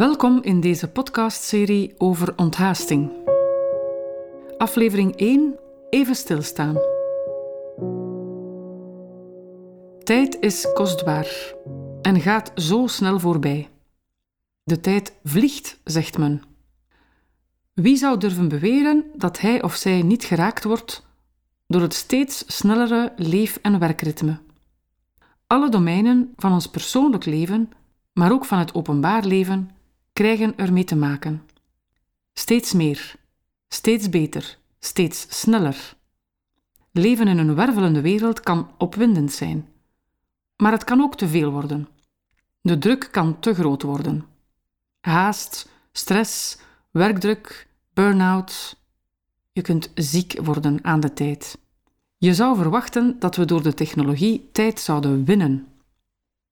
[0.00, 3.12] Welkom in deze podcastserie over onthaasting.
[4.58, 5.58] Aflevering 1:
[5.90, 6.76] Even stilstaan.
[10.02, 11.54] Tijd is kostbaar
[12.02, 13.68] en gaat zo snel voorbij.
[14.62, 16.42] De tijd vliegt, zegt men.
[17.72, 21.06] Wie zou durven beweren dat hij of zij niet geraakt wordt
[21.66, 24.38] door het steeds snellere leef- en werkritme?
[25.46, 27.70] Alle domeinen van ons persoonlijk leven,
[28.12, 29.70] maar ook van het openbaar leven,
[30.20, 31.42] krijgen ermee te maken.
[32.32, 33.14] Steeds meer,
[33.68, 35.96] steeds beter, steeds sneller.
[36.92, 39.68] Leven in een wervelende wereld kan opwindend zijn,
[40.56, 41.88] maar het kan ook te veel worden.
[42.60, 44.26] De druk kan te groot worden.
[45.00, 46.58] Haast, stress,
[46.90, 48.76] werkdruk, burn-out.
[49.52, 51.58] Je kunt ziek worden aan de tijd.
[52.18, 55.69] Je zou verwachten dat we door de technologie tijd zouden winnen.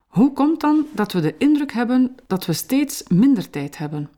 [0.08, 4.10] Hoe komt dan dat we de indruk hebben dat we steeds minder tijd hebben?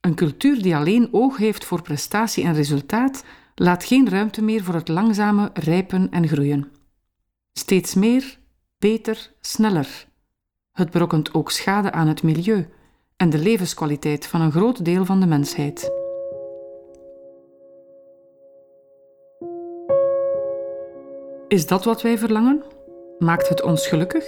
[0.00, 4.74] Een cultuur die alleen oog heeft voor prestatie en resultaat, laat geen ruimte meer voor
[4.74, 6.70] het langzame rijpen en groeien.
[7.52, 8.38] Steeds meer,
[8.78, 10.06] beter, sneller.
[10.72, 12.68] Het berokkent ook schade aan het milieu
[13.16, 15.90] en de levenskwaliteit van een groot deel van de mensheid.
[21.48, 22.62] Is dat wat wij verlangen?
[23.18, 24.24] Maakt het ons gelukkig?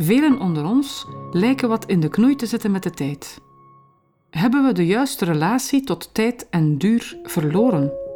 [0.00, 3.40] Velen onder ons lijken wat in de knoei te zitten met de tijd.
[4.30, 8.07] Hebben we de juiste relatie tot tijd en duur verloren?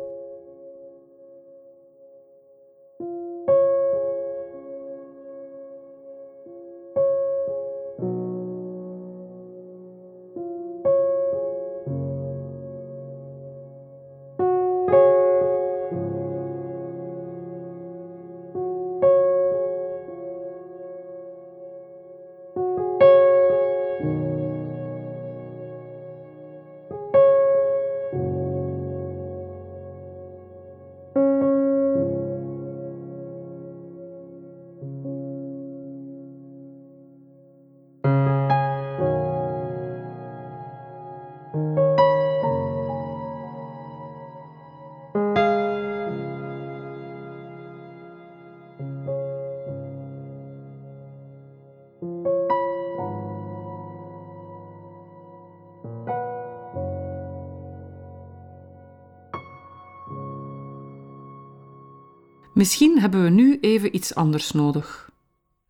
[62.54, 65.10] Misschien hebben we nu even iets anders nodig.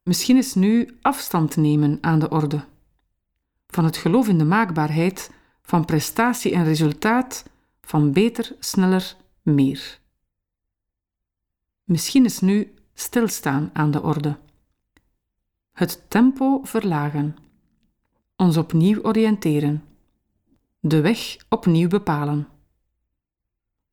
[0.03, 2.65] Misschien is nu afstand nemen aan de orde.
[3.67, 5.31] Van het geloof in de maakbaarheid,
[5.63, 7.45] van prestatie en resultaat,
[7.81, 10.01] van beter, sneller, meer.
[11.85, 14.39] Misschien is nu stilstaan aan de orde.
[15.73, 17.37] Het tempo verlagen.
[18.37, 19.85] Ons opnieuw oriënteren.
[20.81, 22.49] De weg opnieuw bepalen.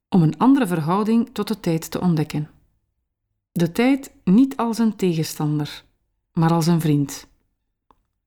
[0.10, 2.50] Om een andere verhouding tot de tijd te ontdekken.
[3.52, 5.84] De tijd niet als een tegenstander,
[6.34, 7.28] maar als een vriend,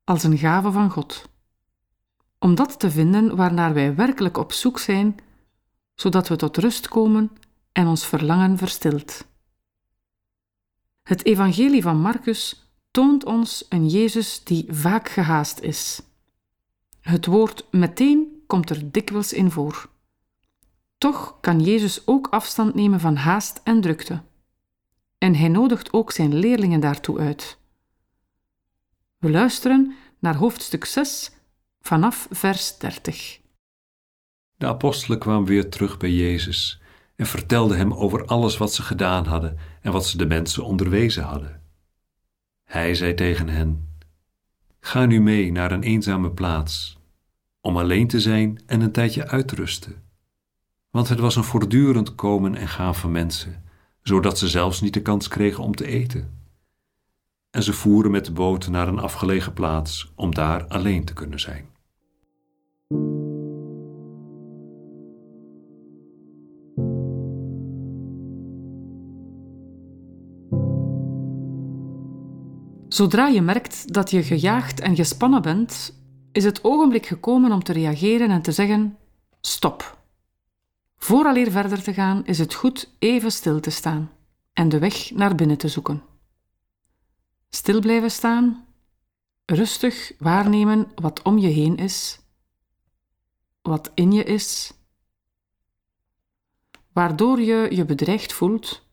[0.05, 1.28] als een gave van God.
[2.38, 5.16] Om dat te vinden waarnaar wij werkelijk op zoek zijn,
[5.94, 7.31] zodat we tot rust komen
[7.72, 9.27] en ons verlangen verstilt.
[11.02, 16.02] Het Evangelie van Marcus toont ons een Jezus die vaak gehaast is.
[17.00, 19.91] Het woord meteen komt er dikwijls in voor.
[20.99, 24.23] Toch kan Jezus ook afstand nemen van haast en drukte
[25.22, 27.58] en hij nodigt ook zijn leerlingen daartoe uit.
[29.19, 31.30] We luisteren naar hoofdstuk 6
[31.80, 33.40] vanaf vers 30.
[34.56, 36.80] De apostelen kwamen weer terug bij Jezus
[37.16, 41.22] en vertelden hem over alles wat ze gedaan hadden en wat ze de mensen onderwezen
[41.22, 41.62] hadden.
[42.64, 43.88] Hij zei tegen hen:
[44.80, 46.98] Ga nu mee naar een eenzame plaats,
[47.60, 50.02] om alleen te zijn en een tijdje uit te rusten.
[50.90, 53.62] Want het was een voortdurend komen en gaan van mensen
[54.02, 56.40] zodat ze zelfs niet de kans kregen om te eten.
[57.50, 61.40] en ze voeren met de boot naar een afgelegen plaats om daar alleen te kunnen
[61.40, 61.70] zijn.
[72.88, 75.94] Zodra je merkt dat je gejaagd en gespannen bent,
[76.32, 78.96] is het ogenblik gekomen om te reageren en te zeggen:
[79.40, 80.01] stop.
[81.02, 84.10] Vooraleer verder te gaan, is het goed even stil te staan
[84.52, 86.02] en de weg naar binnen te zoeken.
[87.49, 88.64] Stil blijven staan,
[89.44, 92.20] rustig waarnemen wat om je heen is,
[93.62, 94.72] wat in je is,
[96.93, 98.87] waardoor je je bedreigd voelt,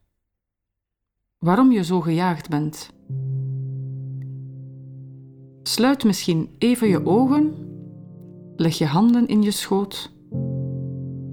[1.38, 2.90] waarom je zo gejaagd bent.
[5.64, 7.56] Sluit misschien even je ogen,
[8.56, 10.18] leg je handen in je schoot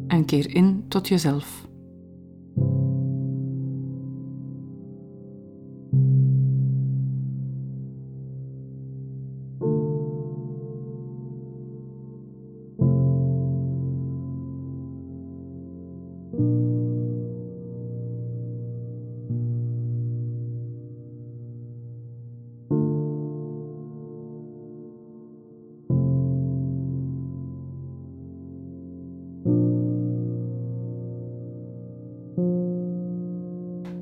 [0.08, 1.65] en keer in tot jezelf.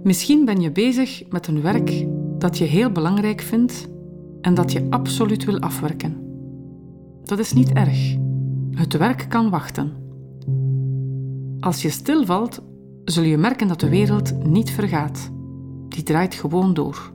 [0.05, 2.07] Misschien ben je bezig met een werk
[2.39, 3.89] dat je heel belangrijk vindt
[4.41, 6.17] en dat je absoluut wil afwerken.
[7.23, 8.17] Dat is niet erg.
[8.71, 9.93] Het werk kan wachten.
[11.61, 12.63] Als je stilvalt,
[13.05, 15.31] zul je merken dat de wereld niet vergaat.
[15.89, 17.13] Die draait gewoon door.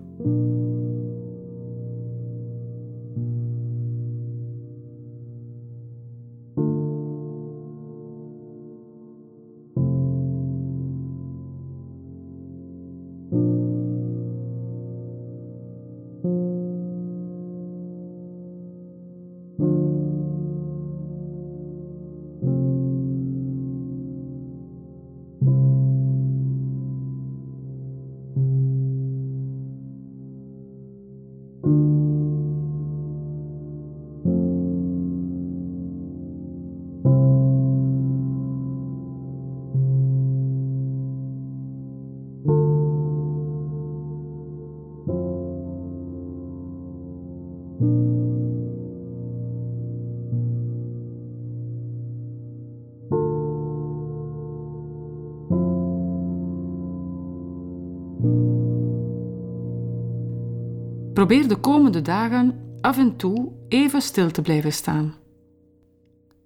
[61.20, 65.16] Probeer de komende dagen af en toe even stil te blijven staan.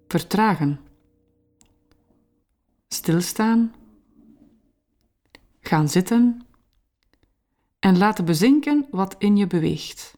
[0.08, 0.80] Vertragen.
[2.88, 3.74] Stilstaan.
[5.60, 6.42] Gaan zitten.
[7.80, 10.18] En laten bezinken wat in je beweegt.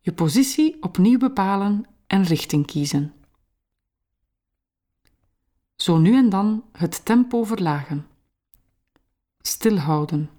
[0.00, 3.14] Je positie opnieuw bepalen en richting kiezen.
[5.76, 8.06] Zo nu en dan het tempo verlagen.
[9.38, 10.30] Stilhouden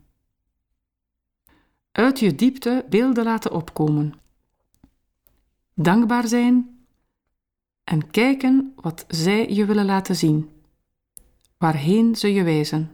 [1.96, 4.14] uit je diepte beelden laten opkomen.
[5.74, 6.86] Dankbaar zijn
[7.84, 10.50] en kijken wat zij je willen laten zien,
[11.58, 12.92] waarheen ze je wijzen.